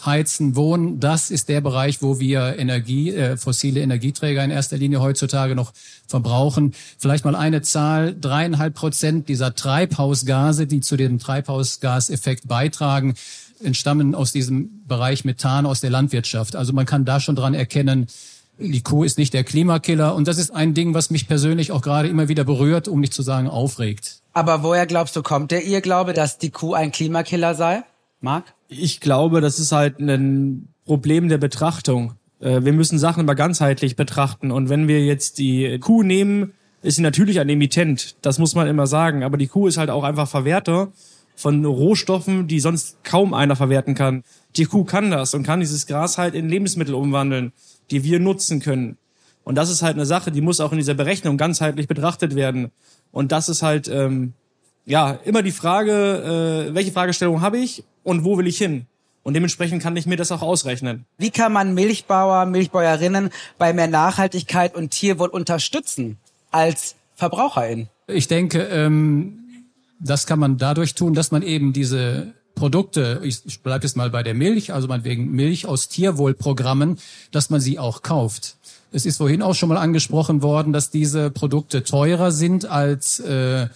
Heizen, 0.04 0.56
Wohnen, 0.56 1.00
das 1.00 1.31
ist 1.31 1.49
der 1.49 1.60
Bereich, 1.60 2.02
wo 2.02 2.19
wir 2.19 2.58
Energie, 2.58 3.10
äh, 3.10 3.37
fossile 3.37 3.81
Energieträger 3.81 4.44
in 4.44 4.50
erster 4.50 4.76
Linie 4.76 5.00
heutzutage 5.00 5.54
noch 5.54 5.72
verbrauchen. 6.06 6.75
Vielleicht 6.99 7.25
mal 7.25 7.37
eine 7.37 7.62
Zahl, 7.62 8.16
dreieinhalb 8.19 8.75
Prozent 8.75 9.28
dieser 9.28 9.54
Treibhausgase, 9.54 10.66
die 10.66 10.81
zu 10.81 10.96
dem 10.96 11.19
Treibhausgaseffekt 11.19 12.49
beitragen, 12.49 13.14
entstammen 13.62 14.14
aus 14.14 14.32
diesem 14.32 14.82
Bereich 14.87 15.25
Methan 15.25 15.66
aus 15.66 15.81
der 15.81 15.90
Landwirtschaft. 15.90 16.56
Also 16.56 16.72
man 16.72 16.87
kann 16.87 17.05
da 17.05 17.20
schon 17.20 17.37
dran 17.37 17.55
erkennen, 17.55 18.08
die 18.58 18.82
Kuh 18.82 19.05
ist 19.05 19.19
nicht 19.19 19.34
der 19.34 19.44
Klimakiller. 19.44 20.14
Und 20.14 20.28
das 20.28 20.38
ist 20.38 20.50
ein 20.50 20.75
Ding, 20.75 20.94
was 20.94 21.10
mich 21.10 21.26
persönlich 21.26 21.72
auch 21.72 21.82
gerade 21.82 22.08
immer 22.08 22.28
wieder 22.28 22.44
berührt, 22.44 22.88
um 22.88 23.00
nicht 23.00 23.14
zu 23.14 23.22
sagen 23.22 23.48
aufregt. 23.48 24.20
Aber 24.32 24.62
woher 24.62 24.87
glaubst 24.87 25.16
du, 25.16 25.22
kommt 25.22 25.50
der 25.50 25.64
Irrglaube, 25.64 26.12
dass 26.12 26.38
die 26.38 26.50
Kuh 26.50 26.75
ein 26.75 26.93
Klimakiller 26.93 27.55
sei? 27.55 27.82
Marc? 28.20 28.44
Ich 28.74 29.00
glaube, 29.00 29.40
das 29.40 29.58
ist 29.58 29.72
halt 29.72 29.98
ein 29.98 30.69
Problem 30.86 31.28
der 31.28 31.38
Betrachtung. 31.38 32.14
Äh, 32.40 32.64
wir 32.64 32.72
müssen 32.72 32.98
Sachen 32.98 33.20
immer 33.20 33.34
ganzheitlich 33.34 33.96
betrachten. 33.96 34.50
Und 34.50 34.69
wenn 34.69 34.88
wir 34.88 35.04
jetzt 35.04 35.38
die 35.38 35.79
Kuh 35.79 36.02
nehmen, 36.02 36.52
ist 36.82 36.96
sie 36.96 37.02
natürlich 37.02 37.38
ein 37.38 37.48
Emittent. 37.48 38.17
Das 38.22 38.38
muss 38.38 38.55
man 38.55 38.67
immer 38.67 38.86
sagen. 38.86 39.24
Aber 39.24 39.36
die 39.36 39.46
Kuh 39.46 39.67
ist 39.67 39.76
halt 39.76 39.91
auch 39.91 40.05
einfach 40.05 40.29
Verwerter 40.29 40.93
von 41.36 41.64
Rohstoffen, 41.64 42.48
die 42.48 42.60
sonst 42.60 43.05
kaum 43.05 43.34
einer 43.34 43.56
verwerten 43.56 43.94
kann. 43.94 44.22
Die 44.56 44.64
Kuh 44.64 44.84
kann 44.84 45.10
das 45.10 45.34
und 45.34 45.44
kann 45.44 45.60
dieses 45.60 45.86
Gras 45.86 46.19
halt 46.19 46.34
in 46.34 46.48
Lebensmittel 46.48 46.94
umwandeln, 46.94 47.52
die 47.91 48.05
wir 48.05 48.20
nutzen 48.20 48.60
können. 48.60 48.96
Und 49.44 49.56
das 49.56 49.70
ist 49.70 49.82
halt 49.82 49.96
eine 49.96 50.06
Sache, 50.06 50.31
die 50.31 50.41
muss 50.41 50.60
auch 50.60 50.72
in 50.72 50.79
dieser 50.79 50.94
Berechnung 50.94 51.36
ganzheitlich 51.36 51.88
betrachtet 51.88 52.36
werden. 52.36 52.70
Und 53.10 53.32
das 53.32 53.48
ist 53.48 53.62
halt 53.62 53.88
ähm, 53.88 54.34
ja 54.86 55.19
immer 55.24 55.43
die 55.43 55.52
Frage, 55.52 56.69
äh, 56.70 56.74
welche 56.74 56.93
Fragestellung 56.93 57.41
habe 57.41 57.58
ich 57.58 57.84
und 58.03 58.25
wo 58.25 58.39
will 58.39 58.47
ich 58.47 58.59
hin? 58.59 58.87
Und 59.23 59.35
dementsprechend 59.35 59.82
kann 59.82 59.97
ich 59.97 60.06
mir 60.06 60.17
das 60.17 60.32
auch 60.32 60.43
ausrechnen. 60.43 61.06
Wie 61.17 61.31
kann 61.31 61.53
man 61.53 61.75
Milchbauer, 61.75 62.44
Milchbäuerinnen 62.47 63.31
bei 63.56 63.73
mehr 63.73 63.87
Nachhaltigkeit 63.87 64.75
und 64.75 64.91
Tierwohl 64.91 65.29
unterstützen 65.29 66.19
als 66.51 66.97
Verbraucherin? 67.15 67.89
Ich 68.09 68.27
denke, 68.27 68.63
ähm, 68.65 69.39
das 70.01 70.27
kann 70.27 70.41
man 70.41 70.59
dadurch 70.59 70.94
tun, 70.94 71.15
dass 71.15 71.31
man 71.31 71.43
eben 71.43 71.73
diese 71.73 72.35
Produkte, 72.55 73.21
ich 73.23 73.61
bleibe 73.63 73.85
jetzt 73.85 73.97
mal 73.97 74.11
bei 74.11 74.23
der 74.23 74.35
Milch, 74.35 74.73
also 74.73 74.89
meinetwegen 74.89 75.31
Milch 75.31 75.67
aus 75.67 75.89
Tierwohlprogrammen, 75.89 76.99
dass 77.31 77.49
man 77.49 77.61
sie 77.61 77.79
auch 77.79 78.03
kauft. 78.03 78.56
Es 78.91 79.06
ist 79.06 79.17
vorhin 79.17 79.41
auch 79.41 79.55
schon 79.55 79.69
mal 79.69 79.79
angesprochen 79.79 80.43
worden, 80.43 80.73
dass 80.73 80.91
diese 80.91 81.31
Produkte 81.31 81.82
teurer 81.82 82.31
sind 82.31 82.67
als 82.67 83.21
äh, 83.21 83.69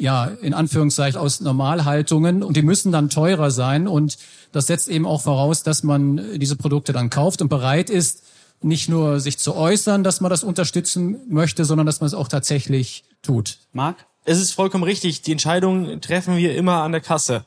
ja 0.00 0.26
in 0.26 0.54
Anführungszeichen 0.54 1.20
aus 1.20 1.40
Normalhaltungen 1.40 2.42
und 2.42 2.56
die 2.56 2.62
müssen 2.62 2.92
dann 2.92 3.10
teurer 3.10 3.50
sein 3.50 3.86
und 3.86 4.18
das 4.52 4.66
setzt 4.66 4.88
eben 4.88 5.06
auch 5.06 5.22
voraus, 5.22 5.62
dass 5.62 5.82
man 5.82 6.38
diese 6.38 6.56
Produkte 6.56 6.92
dann 6.92 7.10
kauft 7.10 7.42
und 7.42 7.48
bereit 7.48 7.90
ist, 7.90 8.22
nicht 8.62 8.88
nur 8.88 9.20
sich 9.20 9.38
zu 9.38 9.54
äußern, 9.54 10.04
dass 10.04 10.20
man 10.20 10.30
das 10.30 10.44
unterstützen 10.44 11.16
möchte, 11.28 11.64
sondern 11.64 11.86
dass 11.86 12.00
man 12.00 12.06
es 12.06 12.14
auch 12.14 12.28
tatsächlich 12.28 13.04
tut. 13.22 13.58
Marc? 13.72 13.96
es 14.24 14.40
ist 14.40 14.52
vollkommen 14.52 14.84
richtig, 14.84 15.22
die 15.22 15.32
Entscheidung 15.32 16.00
treffen 16.00 16.36
wir 16.36 16.54
immer 16.54 16.82
an 16.82 16.92
der 16.92 17.00
Kasse. 17.00 17.44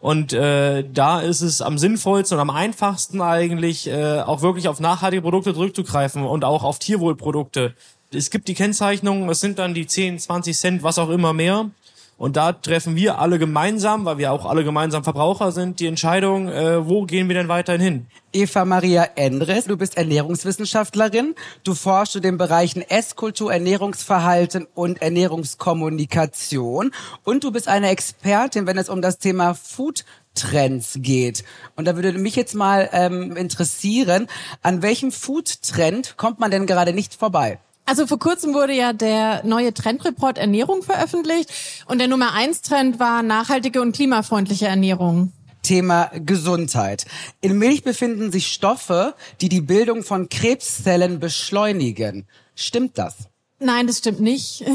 Und 0.00 0.34
äh, 0.34 0.84
da 0.92 1.20
ist 1.20 1.40
es 1.40 1.62
am 1.62 1.78
sinnvollsten 1.78 2.36
und 2.36 2.42
am 2.42 2.50
einfachsten 2.50 3.22
eigentlich 3.22 3.86
äh, 3.86 4.20
auch 4.20 4.42
wirklich 4.42 4.68
auf 4.68 4.78
nachhaltige 4.78 5.22
Produkte 5.22 5.54
zurückzugreifen 5.54 6.24
und 6.24 6.44
auch 6.44 6.62
auf 6.62 6.78
Tierwohlprodukte. 6.78 7.74
Es 8.14 8.30
gibt 8.30 8.48
die 8.48 8.54
Kennzeichnung, 8.54 9.28
es 9.28 9.40
sind 9.40 9.58
dann 9.58 9.74
die 9.74 9.86
10, 9.86 10.18
20 10.18 10.56
Cent, 10.56 10.82
was 10.82 10.98
auch 10.98 11.10
immer 11.10 11.32
mehr. 11.32 11.70
Und 12.16 12.36
da 12.36 12.52
treffen 12.52 12.94
wir 12.94 13.18
alle 13.18 13.40
gemeinsam, 13.40 14.04
weil 14.04 14.18
wir 14.18 14.30
auch 14.30 14.46
alle 14.46 14.62
gemeinsam 14.62 15.02
Verbraucher 15.02 15.50
sind, 15.50 15.80
die 15.80 15.86
Entscheidung, 15.88 16.48
äh, 16.48 16.86
wo 16.86 17.02
gehen 17.02 17.26
wir 17.28 17.34
denn 17.34 17.48
weiterhin 17.48 17.80
hin? 17.80 18.06
Eva 18.32 18.64
Maria 18.64 19.08
Endres, 19.16 19.64
du 19.64 19.76
bist 19.76 19.96
Ernährungswissenschaftlerin. 19.96 21.34
Du 21.64 21.74
forschst 21.74 22.12
zu 22.12 22.20
den 22.20 22.38
Bereichen 22.38 22.82
Esskultur, 22.82 23.52
Ernährungsverhalten 23.52 24.68
und 24.74 25.02
Ernährungskommunikation. 25.02 26.92
Und 27.24 27.42
du 27.42 27.50
bist 27.50 27.66
eine 27.66 27.88
Expertin, 27.88 28.68
wenn 28.68 28.78
es 28.78 28.88
um 28.88 29.02
das 29.02 29.18
Thema 29.18 29.54
Food 29.54 30.04
Trends 30.34 30.98
geht. 31.00 31.44
Und 31.76 31.86
da 31.86 31.96
würde 31.96 32.12
mich 32.12 32.36
jetzt 32.36 32.54
mal 32.54 32.88
ähm, 32.92 33.36
interessieren, 33.36 34.28
an 34.62 34.82
welchem 34.82 35.12
Food-Trend 35.12 36.16
kommt 36.16 36.40
man 36.40 36.50
denn 36.50 36.66
gerade 36.66 36.92
nicht 36.92 37.14
vorbei? 37.14 37.58
Also 37.86 38.06
vor 38.06 38.18
kurzem 38.18 38.54
wurde 38.54 38.72
ja 38.72 38.92
der 38.92 39.44
neue 39.44 39.74
Trendreport 39.74 40.38
Ernährung 40.38 40.82
veröffentlicht 40.82 41.52
und 41.86 41.98
der 41.98 42.08
Nummer 42.08 42.32
eins 42.32 42.62
Trend 42.62 42.98
war 42.98 43.22
nachhaltige 43.22 43.82
und 43.82 43.94
klimafreundliche 43.94 44.66
Ernährung. 44.66 45.32
Thema 45.62 46.10
Gesundheit. 46.14 47.06
In 47.40 47.58
Milch 47.58 47.82
befinden 47.82 48.30
sich 48.30 48.48
Stoffe, 48.48 49.14
die 49.40 49.48
die 49.48 49.62
Bildung 49.62 50.02
von 50.02 50.28
Krebszellen 50.28 51.20
beschleunigen. 51.20 52.26
Stimmt 52.54 52.98
das? 52.98 53.28
Nein, 53.60 53.86
das 53.86 53.98
stimmt 53.98 54.20
nicht. 54.20 54.64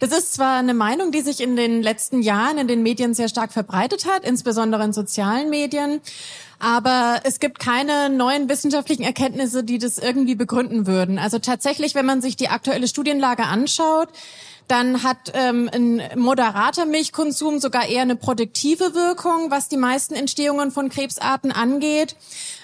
Das 0.00 0.12
ist 0.12 0.34
zwar 0.34 0.58
eine 0.58 0.74
Meinung, 0.74 1.12
die 1.12 1.20
sich 1.20 1.40
in 1.40 1.56
den 1.56 1.82
letzten 1.82 2.20
Jahren 2.20 2.58
in 2.58 2.68
den 2.68 2.82
Medien 2.82 3.14
sehr 3.14 3.28
stark 3.28 3.52
verbreitet 3.52 4.06
hat, 4.06 4.24
insbesondere 4.24 4.84
in 4.84 4.92
sozialen 4.92 5.50
Medien. 5.50 6.00
Aber 6.58 7.20
es 7.24 7.40
gibt 7.40 7.58
keine 7.58 8.10
neuen 8.10 8.48
wissenschaftlichen 8.48 9.02
Erkenntnisse, 9.02 9.64
die 9.64 9.78
das 9.78 9.98
irgendwie 9.98 10.34
begründen 10.34 10.86
würden. 10.86 11.18
Also 11.18 11.38
tatsächlich, 11.38 11.94
wenn 11.94 12.06
man 12.06 12.22
sich 12.22 12.36
die 12.36 12.48
aktuelle 12.48 12.88
Studienlage 12.88 13.44
anschaut, 13.44 14.08
dann 14.68 15.02
hat 15.02 15.32
ähm, 15.34 15.68
ein 15.72 16.02
moderater 16.16 16.86
Milchkonsum 16.86 17.58
sogar 17.58 17.86
eher 17.86 18.02
eine 18.02 18.16
produktive 18.16 18.94
Wirkung, 18.94 19.50
was 19.50 19.68
die 19.68 19.76
meisten 19.76 20.14
Entstehungen 20.14 20.70
von 20.70 20.88
Krebsarten 20.88 21.52
angeht. 21.52 22.16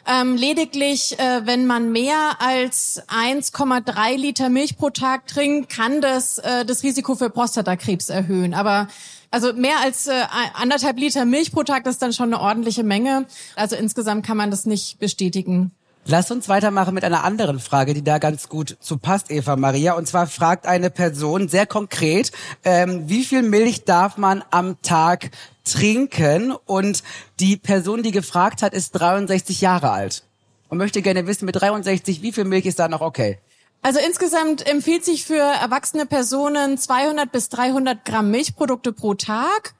Ähm, 0.07 0.37
lediglich, 0.37 1.19
äh, 1.19 1.42
wenn 1.45 1.66
man 1.66 1.92
mehr 1.92 2.37
als 2.38 3.02
1,3 3.09 4.16
Liter 4.16 4.49
Milch 4.49 4.78
pro 4.78 4.90
Tag 4.90 5.26
trinkt, 5.26 5.71
kann 5.71 6.00
das 6.00 6.38
äh, 6.38 6.64
das 6.64 6.83
Risiko 6.83 7.14
für 7.14 7.28
Prostatakrebs 7.28 8.09
erhöhen. 8.09 8.54
Aber 8.54 8.88
also 9.30 9.52
mehr 9.52 9.78
als 9.80 10.07
äh, 10.07 10.12
anderthalb 10.54 10.99
Liter 10.99 11.25
Milch 11.25 11.52
pro 11.52 11.62
Tag, 11.62 11.85
das 11.85 11.95
ist 11.95 12.02
dann 12.02 12.12
schon 12.12 12.33
eine 12.33 12.42
ordentliche 12.42 12.83
Menge. 12.83 13.26
Also 13.57 13.76
insgesamt 13.76 14.26
kann 14.26 14.37
man 14.37 14.50
das 14.50 14.64
nicht 14.64 14.99
bestätigen. 14.99 15.73
Lass 16.11 16.33
uns 16.33 16.49
weitermachen 16.49 16.93
mit 16.93 17.05
einer 17.05 17.23
anderen 17.23 17.61
Frage, 17.61 17.95
die 17.95 18.02
da 18.02 18.19
ganz 18.19 18.49
gut 18.49 18.76
zu 18.81 18.99
passt, 18.99 19.31
Eva 19.31 19.55
Maria. 19.55 19.93
Und 19.93 20.09
zwar 20.09 20.26
fragt 20.26 20.67
eine 20.67 20.90
Person 20.90 21.47
sehr 21.49 21.67
konkret, 21.67 22.33
ähm, 22.64 23.09
wie 23.09 23.23
viel 23.23 23.43
Milch 23.43 23.85
darf 23.85 24.17
man 24.17 24.43
am 24.50 24.83
Tag 24.83 25.31
trinken? 25.62 26.50
Und 26.67 27.05
die 27.38 27.57
Person, 27.57 28.02
die 28.02 28.11
gefragt 28.11 28.61
hat, 28.62 28.75
ist 28.75 28.90
63 28.90 29.61
Jahre 29.61 29.93
alt 29.93 30.25
und 30.69 30.79
möchte 30.79 31.00
gerne 31.00 31.29
wissen, 31.29 31.45
mit 31.45 31.55
63, 31.61 32.23
wie 32.23 32.33
viel 32.33 32.43
Milch 32.43 32.67
ist 32.67 32.81
da 32.81 32.88
noch 32.88 33.02
okay? 33.02 33.38
Also 33.81 34.00
insgesamt 34.00 34.69
empfiehlt 34.69 35.05
sich 35.05 35.25
für 35.25 35.38
erwachsene 35.38 36.07
Personen 36.07 36.76
200 36.76 37.31
bis 37.31 37.50
300 37.50 38.05
Gramm 38.05 38.33
Milchprodukte 38.33 38.93
pro 38.93 39.14
Tag 39.14 39.75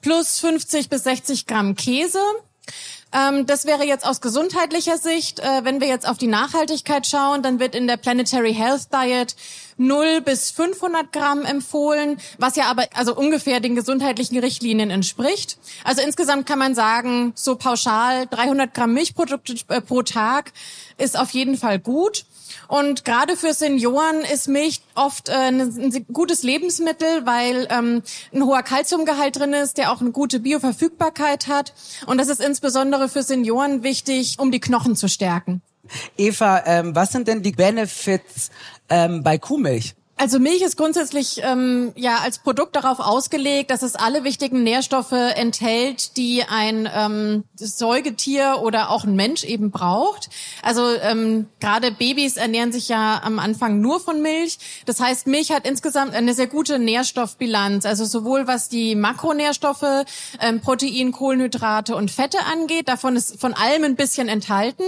plus 0.00 0.38
50 0.38 0.88
bis 0.88 1.02
60 1.02 1.48
Gramm 1.48 1.74
Käse. 1.74 2.20
Ähm, 3.12 3.46
das 3.46 3.66
wäre 3.66 3.84
jetzt 3.84 4.06
aus 4.06 4.20
gesundheitlicher 4.20 4.98
Sicht. 4.98 5.40
Äh, 5.40 5.64
wenn 5.64 5.80
wir 5.80 5.88
jetzt 5.88 6.08
auf 6.08 6.18
die 6.18 6.26
Nachhaltigkeit 6.26 7.06
schauen, 7.06 7.42
dann 7.42 7.60
wird 7.60 7.74
in 7.74 7.86
der 7.86 7.96
Planetary 7.96 8.54
Health 8.54 8.88
Diet 8.92 9.36
0 9.76 10.20
bis 10.20 10.50
500 10.50 11.12
Gramm 11.12 11.44
empfohlen, 11.44 12.18
was 12.38 12.56
ja 12.56 12.66
aber 12.66 12.84
also 12.94 13.14
ungefähr 13.14 13.60
den 13.60 13.74
gesundheitlichen 13.74 14.38
Richtlinien 14.38 14.90
entspricht. 14.90 15.58
Also 15.84 16.02
insgesamt 16.02 16.46
kann 16.46 16.58
man 16.58 16.74
sagen, 16.74 17.32
so 17.34 17.56
pauschal 17.56 18.26
300 18.26 18.72
Gramm 18.74 18.94
Milchprodukte 18.94 19.54
äh, 19.68 19.80
pro 19.80 20.02
Tag 20.02 20.52
ist 20.98 21.18
auf 21.18 21.30
jeden 21.30 21.56
Fall 21.56 21.78
gut. 21.78 22.24
Und 22.68 23.04
gerade 23.04 23.36
für 23.36 23.54
Senioren 23.54 24.20
ist 24.20 24.48
Milch 24.48 24.82
oft 24.94 25.28
äh, 25.28 25.32
ein, 25.32 26.06
gutes 26.12 26.42
Lebensmittel, 26.42 27.26
weil 27.26 27.66
ähm, 27.70 28.02
ein 28.32 28.44
hoher 28.44 28.62
Kalziumgehalt 28.62 29.36
drin 29.36 29.52
ist, 29.52 29.78
der 29.78 29.92
auch 29.92 30.00
eine 30.00 30.10
gute 30.10 30.40
Bioverfügbarkeit 30.40 31.48
hat. 31.48 31.74
Und 32.06 32.18
das 32.18 32.28
ist 32.28 32.40
insbesondere 32.40 33.08
für 33.08 33.22
Senioren 33.22 33.82
wichtig, 33.82 34.36
um 34.38 34.50
die 34.50 34.60
Knochen 34.60 34.96
zu 34.96 35.08
stärken. 35.08 35.62
Eva, 36.16 36.62
ähm, 36.66 36.94
was 36.94 37.12
sind 37.12 37.28
denn 37.28 37.42
die 37.42 37.52
Benefits 37.52 38.50
ähm, 38.88 39.22
bei 39.22 39.38
Kuhmilch? 39.38 39.94
Also 40.16 40.38
Milch 40.38 40.62
ist 40.62 40.76
grundsätzlich 40.76 41.40
ähm, 41.42 41.92
ja 41.96 42.18
als 42.18 42.38
Produkt 42.38 42.76
darauf 42.76 43.00
ausgelegt, 43.00 43.70
dass 43.70 43.82
es 43.82 43.96
alle 43.96 44.22
wichtigen 44.22 44.62
Nährstoffe 44.62 45.10
enthält, 45.10 46.16
die 46.16 46.44
ein 46.44 46.88
ähm, 46.94 47.44
Säugetier 47.56 48.60
oder 48.62 48.90
auch 48.90 49.04
ein 49.04 49.16
Mensch 49.16 49.42
eben 49.42 49.72
braucht. 49.72 50.30
Also 50.62 50.86
ähm, 51.00 51.46
gerade 51.58 51.90
Babys 51.90 52.36
ernähren 52.36 52.70
sich 52.70 52.88
ja 52.88 53.20
am 53.24 53.40
Anfang 53.40 53.80
nur 53.80 53.98
von 53.98 54.22
Milch. 54.22 54.58
Das 54.86 55.00
heißt, 55.00 55.26
Milch 55.26 55.50
hat 55.50 55.66
insgesamt 55.66 56.14
eine 56.14 56.34
sehr 56.34 56.46
gute 56.46 56.78
Nährstoffbilanz. 56.78 57.84
Also 57.84 58.04
sowohl 58.04 58.46
was 58.46 58.68
die 58.68 58.94
Makronährstoffe, 58.94 60.04
ähm, 60.40 60.60
Protein, 60.60 61.10
Kohlenhydrate 61.10 61.96
und 61.96 62.12
Fette 62.12 62.38
angeht, 62.44 62.88
davon 62.88 63.16
ist 63.16 63.40
von 63.40 63.54
allem 63.54 63.82
ein 63.82 63.96
bisschen 63.96 64.28
enthalten. 64.28 64.84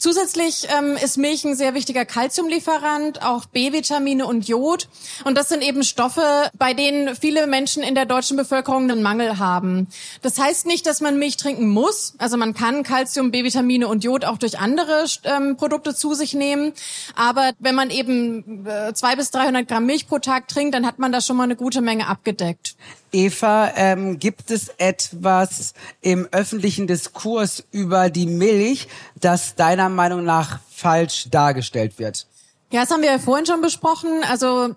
Zusätzlich 0.00 0.66
ähm, 0.74 0.96
ist 0.96 1.18
Milch 1.18 1.44
ein 1.44 1.54
sehr 1.54 1.74
wichtiger 1.74 2.06
Kalziumlieferant, 2.06 3.22
auch 3.22 3.44
B-Vitamine 3.44 4.26
und 4.26 4.48
Jod. 4.48 4.88
Und 5.24 5.36
das 5.36 5.50
sind 5.50 5.62
eben 5.62 5.82
Stoffe, 5.82 6.50
bei 6.56 6.72
denen 6.72 7.14
viele 7.14 7.46
Menschen 7.46 7.82
in 7.82 7.94
der 7.94 8.06
deutschen 8.06 8.38
Bevölkerung 8.38 8.90
einen 8.90 9.02
Mangel 9.02 9.38
haben. 9.38 9.88
Das 10.22 10.38
heißt 10.38 10.64
nicht, 10.64 10.86
dass 10.86 11.02
man 11.02 11.18
Milch 11.18 11.36
trinken 11.36 11.68
muss. 11.68 12.14
Also 12.16 12.38
man 12.38 12.54
kann 12.54 12.82
Kalzium, 12.82 13.30
B-Vitamine 13.30 13.88
und 13.88 14.02
Jod 14.02 14.24
auch 14.24 14.38
durch 14.38 14.58
andere 14.58 15.04
ähm, 15.24 15.58
Produkte 15.58 15.94
zu 15.94 16.14
sich 16.14 16.32
nehmen. 16.32 16.72
Aber 17.14 17.52
wenn 17.58 17.74
man 17.74 17.90
eben 17.90 18.66
äh, 18.66 18.94
zwei 18.94 19.16
bis 19.16 19.30
300 19.32 19.68
Gramm 19.68 19.84
Milch 19.84 20.08
pro 20.08 20.18
Tag 20.18 20.48
trinkt, 20.48 20.74
dann 20.74 20.86
hat 20.86 20.98
man 20.98 21.12
da 21.12 21.20
schon 21.20 21.36
mal 21.36 21.44
eine 21.44 21.56
gute 21.56 21.82
Menge 21.82 22.06
abgedeckt. 22.06 22.74
Eva, 23.12 23.72
ähm, 23.76 24.18
gibt 24.18 24.50
es 24.50 24.68
etwas 24.78 25.74
im 26.00 26.28
öffentlichen 26.32 26.86
Diskurs 26.86 27.64
über 27.70 28.10
die 28.10 28.26
Milch, 28.26 28.88
das 29.20 29.54
deiner 29.54 29.88
Meinung 29.88 30.24
nach 30.24 30.60
falsch 30.70 31.28
dargestellt 31.30 31.98
wird? 31.98 32.26
Ja, 32.72 32.82
das 32.82 32.90
haben 32.90 33.02
wir 33.02 33.10
ja 33.10 33.18
vorhin 33.18 33.46
schon 33.46 33.60
besprochen. 33.60 34.22
Also 34.28 34.76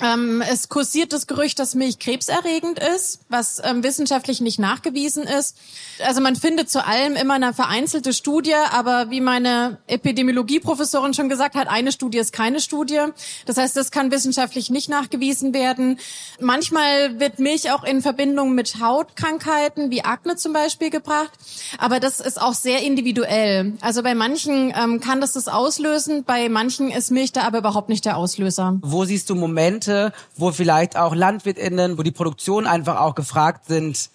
ähm, 0.00 0.42
es 0.42 0.68
kursiert 0.68 1.12
das 1.12 1.28
Gerücht, 1.28 1.60
dass 1.60 1.76
Milch 1.76 2.00
krebserregend 2.00 2.80
ist, 2.80 3.20
was 3.28 3.62
ähm, 3.62 3.84
wissenschaftlich 3.84 4.40
nicht 4.40 4.58
nachgewiesen 4.58 5.22
ist. 5.22 5.56
Also 6.04 6.20
man 6.20 6.34
findet 6.34 6.68
zu 6.68 6.84
allem 6.84 7.14
immer 7.14 7.34
eine 7.34 7.54
vereinzelte 7.54 8.12
Studie, 8.12 8.56
aber 8.72 9.10
wie 9.10 9.20
meine 9.20 9.78
Epidemiologieprofessorin 9.86 11.14
schon 11.14 11.28
gesagt 11.28 11.54
hat, 11.54 11.68
eine 11.68 11.92
Studie 11.92 12.18
ist 12.18 12.32
keine 12.32 12.58
Studie. 12.58 13.00
Das 13.46 13.56
heißt, 13.56 13.76
das 13.76 13.92
kann 13.92 14.10
wissenschaftlich 14.10 14.68
nicht 14.68 14.88
nachgewiesen 14.88 15.54
werden. 15.54 16.00
Manchmal 16.40 17.20
wird 17.20 17.38
Milch 17.38 17.70
auch 17.70 17.84
in 17.84 18.02
Verbindung 18.02 18.56
mit 18.56 18.80
Hautkrankheiten 18.80 19.92
wie 19.92 20.02
Akne 20.02 20.34
zum 20.34 20.52
Beispiel 20.52 20.90
gebracht, 20.90 21.30
aber 21.78 22.00
das 22.00 22.18
ist 22.18 22.42
auch 22.42 22.54
sehr 22.54 22.82
individuell. 22.82 23.74
Also 23.80 24.02
bei 24.02 24.16
manchen 24.16 24.74
ähm, 24.76 24.98
kann 24.98 25.20
das 25.20 25.34
das 25.34 25.46
auslösen, 25.46 26.24
bei 26.24 26.48
manchen 26.48 26.90
ist 26.90 27.12
Milch 27.12 27.30
da 27.30 27.42
aber 27.42 27.58
überhaupt 27.58 27.90
nicht 27.90 28.04
der 28.04 28.16
Auslöser. 28.16 28.78
Wo 28.82 29.04
siehst 29.04 29.30
du 29.30 29.36
Momente, 29.36 29.83
Momente, 29.86 30.12
wo 30.36 30.52
vielleicht 30.52 30.96
auch 30.96 31.14
LandwirtInnen, 31.14 31.98
wo 31.98 32.02
die 32.02 32.10
Produktion 32.10 32.66
einfach 32.66 33.00
auch 33.00 33.14
gefragt 33.14 33.66
sind, 33.66 34.10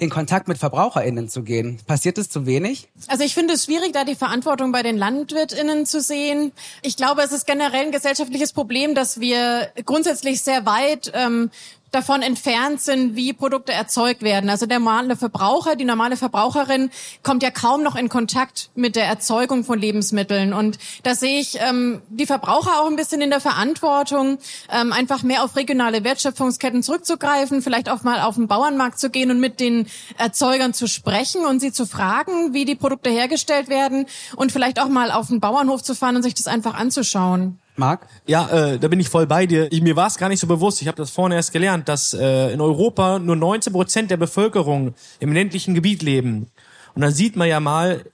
in 0.00 0.10
Kontakt 0.10 0.46
mit 0.46 0.58
VerbraucherInnen 0.58 1.28
zu 1.28 1.42
gehen. 1.42 1.80
Passiert 1.88 2.18
es 2.18 2.30
zu 2.30 2.46
wenig? 2.46 2.88
Also 3.08 3.24
ich 3.24 3.34
finde 3.34 3.54
es 3.54 3.64
schwierig, 3.64 3.92
da 3.92 4.04
die 4.04 4.14
Verantwortung 4.14 4.70
bei 4.70 4.84
den 4.84 4.96
LandwirtInnen 4.96 5.86
zu 5.86 6.00
sehen. 6.00 6.52
Ich 6.82 6.96
glaube, 6.96 7.22
es 7.22 7.32
ist 7.32 7.48
generell 7.48 7.86
ein 7.86 7.90
gesellschaftliches 7.90 8.52
Problem, 8.52 8.94
dass 8.94 9.18
wir 9.18 9.72
grundsätzlich 9.84 10.42
sehr 10.42 10.64
weit 10.66 11.10
ähm, 11.14 11.50
davon 11.90 12.22
entfernt 12.22 12.80
sind, 12.80 13.16
wie 13.16 13.32
Produkte 13.32 13.72
erzeugt 13.72 14.22
werden. 14.22 14.50
Also 14.50 14.66
der 14.66 14.78
normale 14.78 15.16
Verbraucher, 15.16 15.76
die 15.76 15.84
normale 15.84 16.16
Verbraucherin 16.16 16.90
kommt 17.22 17.42
ja 17.42 17.50
kaum 17.50 17.82
noch 17.82 17.96
in 17.96 18.08
Kontakt 18.08 18.70
mit 18.74 18.96
der 18.96 19.06
Erzeugung 19.06 19.64
von 19.64 19.78
Lebensmitteln. 19.78 20.52
Und 20.52 20.78
da 21.02 21.14
sehe 21.14 21.40
ich 21.40 21.58
ähm, 21.60 22.02
die 22.08 22.26
Verbraucher 22.26 22.80
auch 22.80 22.86
ein 22.86 22.96
bisschen 22.96 23.20
in 23.20 23.30
der 23.30 23.40
Verantwortung, 23.40 24.38
ähm, 24.70 24.92
einfach 24.92 25.22
mehr 25.22 25.44
auf 25.44 25.56
regionale 25.56 26.04
Wertschöpfungsketten 26.04 26.82
zurückzugreifen, 26.82 27.62
vielleicht 27.62 27.88
auch 27.88 28.02
mal 28.02 28.20
auf 28.20 28.34
den 28.34 28.48
Bauernmarkt 28.48 28.98
zu 28.98 29.10
gehen 29.10 29.30
und 29.30 29.40
mit 29.40 29.60
den 29.60 29.86
Erzeugern 30.18 30.74
zu 30.74 30.86
sprechen 30.86 31.46
und 31.46 31.60
sie 31.60 31.72
zu 31.72 31.86
fragen, 31.86 32.52
wie 32.52 32.64
die 32.64 32.74
Produkte 32.74 33.10
hergestellt 33.10 33.68
werden 33.68 34.06
und 34.36 34.52
vielleicht 34.52 34.80
auch 34.80 34.88
mal 34.88 35.10
auf 35.10 35.28
den 35.28 35.40
Bauernhof 35.40 35.82
zu 35.82 35.94
fahren 35.94 36.16
und 36.16 36.22
sich 36.22 36.34
das 36.34 36.46
einfach 36.46 36.74
anzuschauen. 36.74 37.58
Marc? 37.78 38.06
Ja, 38.26 38.48
äh, 38.48 38.78
da 38.78 38.88
bin 38.88 39.00
ich 39.00 39.08
voll 39.08 39.26
bei 39.26 39.46
dir. 39.46 39.72
Ich, 39.72 39.80
mir 39.80 39.96
war 39.96 40.06
es 40.06 40.18
gar 40.18 40.28
nicht 40.28 40.40
so 40.40 40.46
bewusst, 40.46 40.82
ich 40.82 40.88
habe 40.88 40.96
das 40.96 41.10
vorhin 41.10 41.36
erst 41.36 41.52
gelernt, 41.52 41.88
dass 41.88 42.12
äh, 42.14 42.52
in 42.52 42.60
Europa 42.60 43.18
nur 43.18 43.36
19 43.36 43.72
Prozent 43.72 44.10
der 44.10 44.16
Bevölkerung 44.16 44.94
im 45.20 45.32
ländlichen 45.32 45.74
Gebiet 45.74 46.02
leben. 46.02 46.50
Und 46.94 47.02
dann 47.02 47.12
sieht 47.12 47.36
man 47.36 47.48
ja 47.48 47.60
mal, 47.60 48.04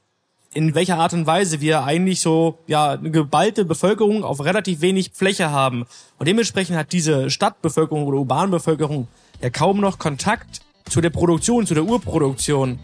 in 0.53 0.75
welcher 0.75 0.99
Art 0.99 1.13
und 1.13 1.27
Weise 1.27 1.61
wir 1.61 1.85
eigentlich 1.85 2.21
so 2.21 2.59
ja 2.67 2.93
eine 2.93 3.11
geballte 3.11 3.65
Bevölkerung 3.65 4.23
auf 4.23 4.45
relativ 4.45 4.81
wenig 4.81 5.11
Fläche 5.13 5.51
haben. 5.51 5.85
Und 6.19 6.29
dementsprechend 6.29 6.77
hat 6.77 6.93
diese 6.93 7.29
Stadtbevölkerung 7.31 8.07
oder 8.07 8.19
Urbanbevölkerung 8.19 9.09
ja 9.43 9.51
kaum 9.51 9.81
noch 9.81 9.99
Kontakt 9.99 10.61
zu 10.89 11.01
der 11.01 11.11
Produktion, 11.11 11.67
zu 11.67 11.75
der 11.75 11.85
Urproduktion. 11.85 12.79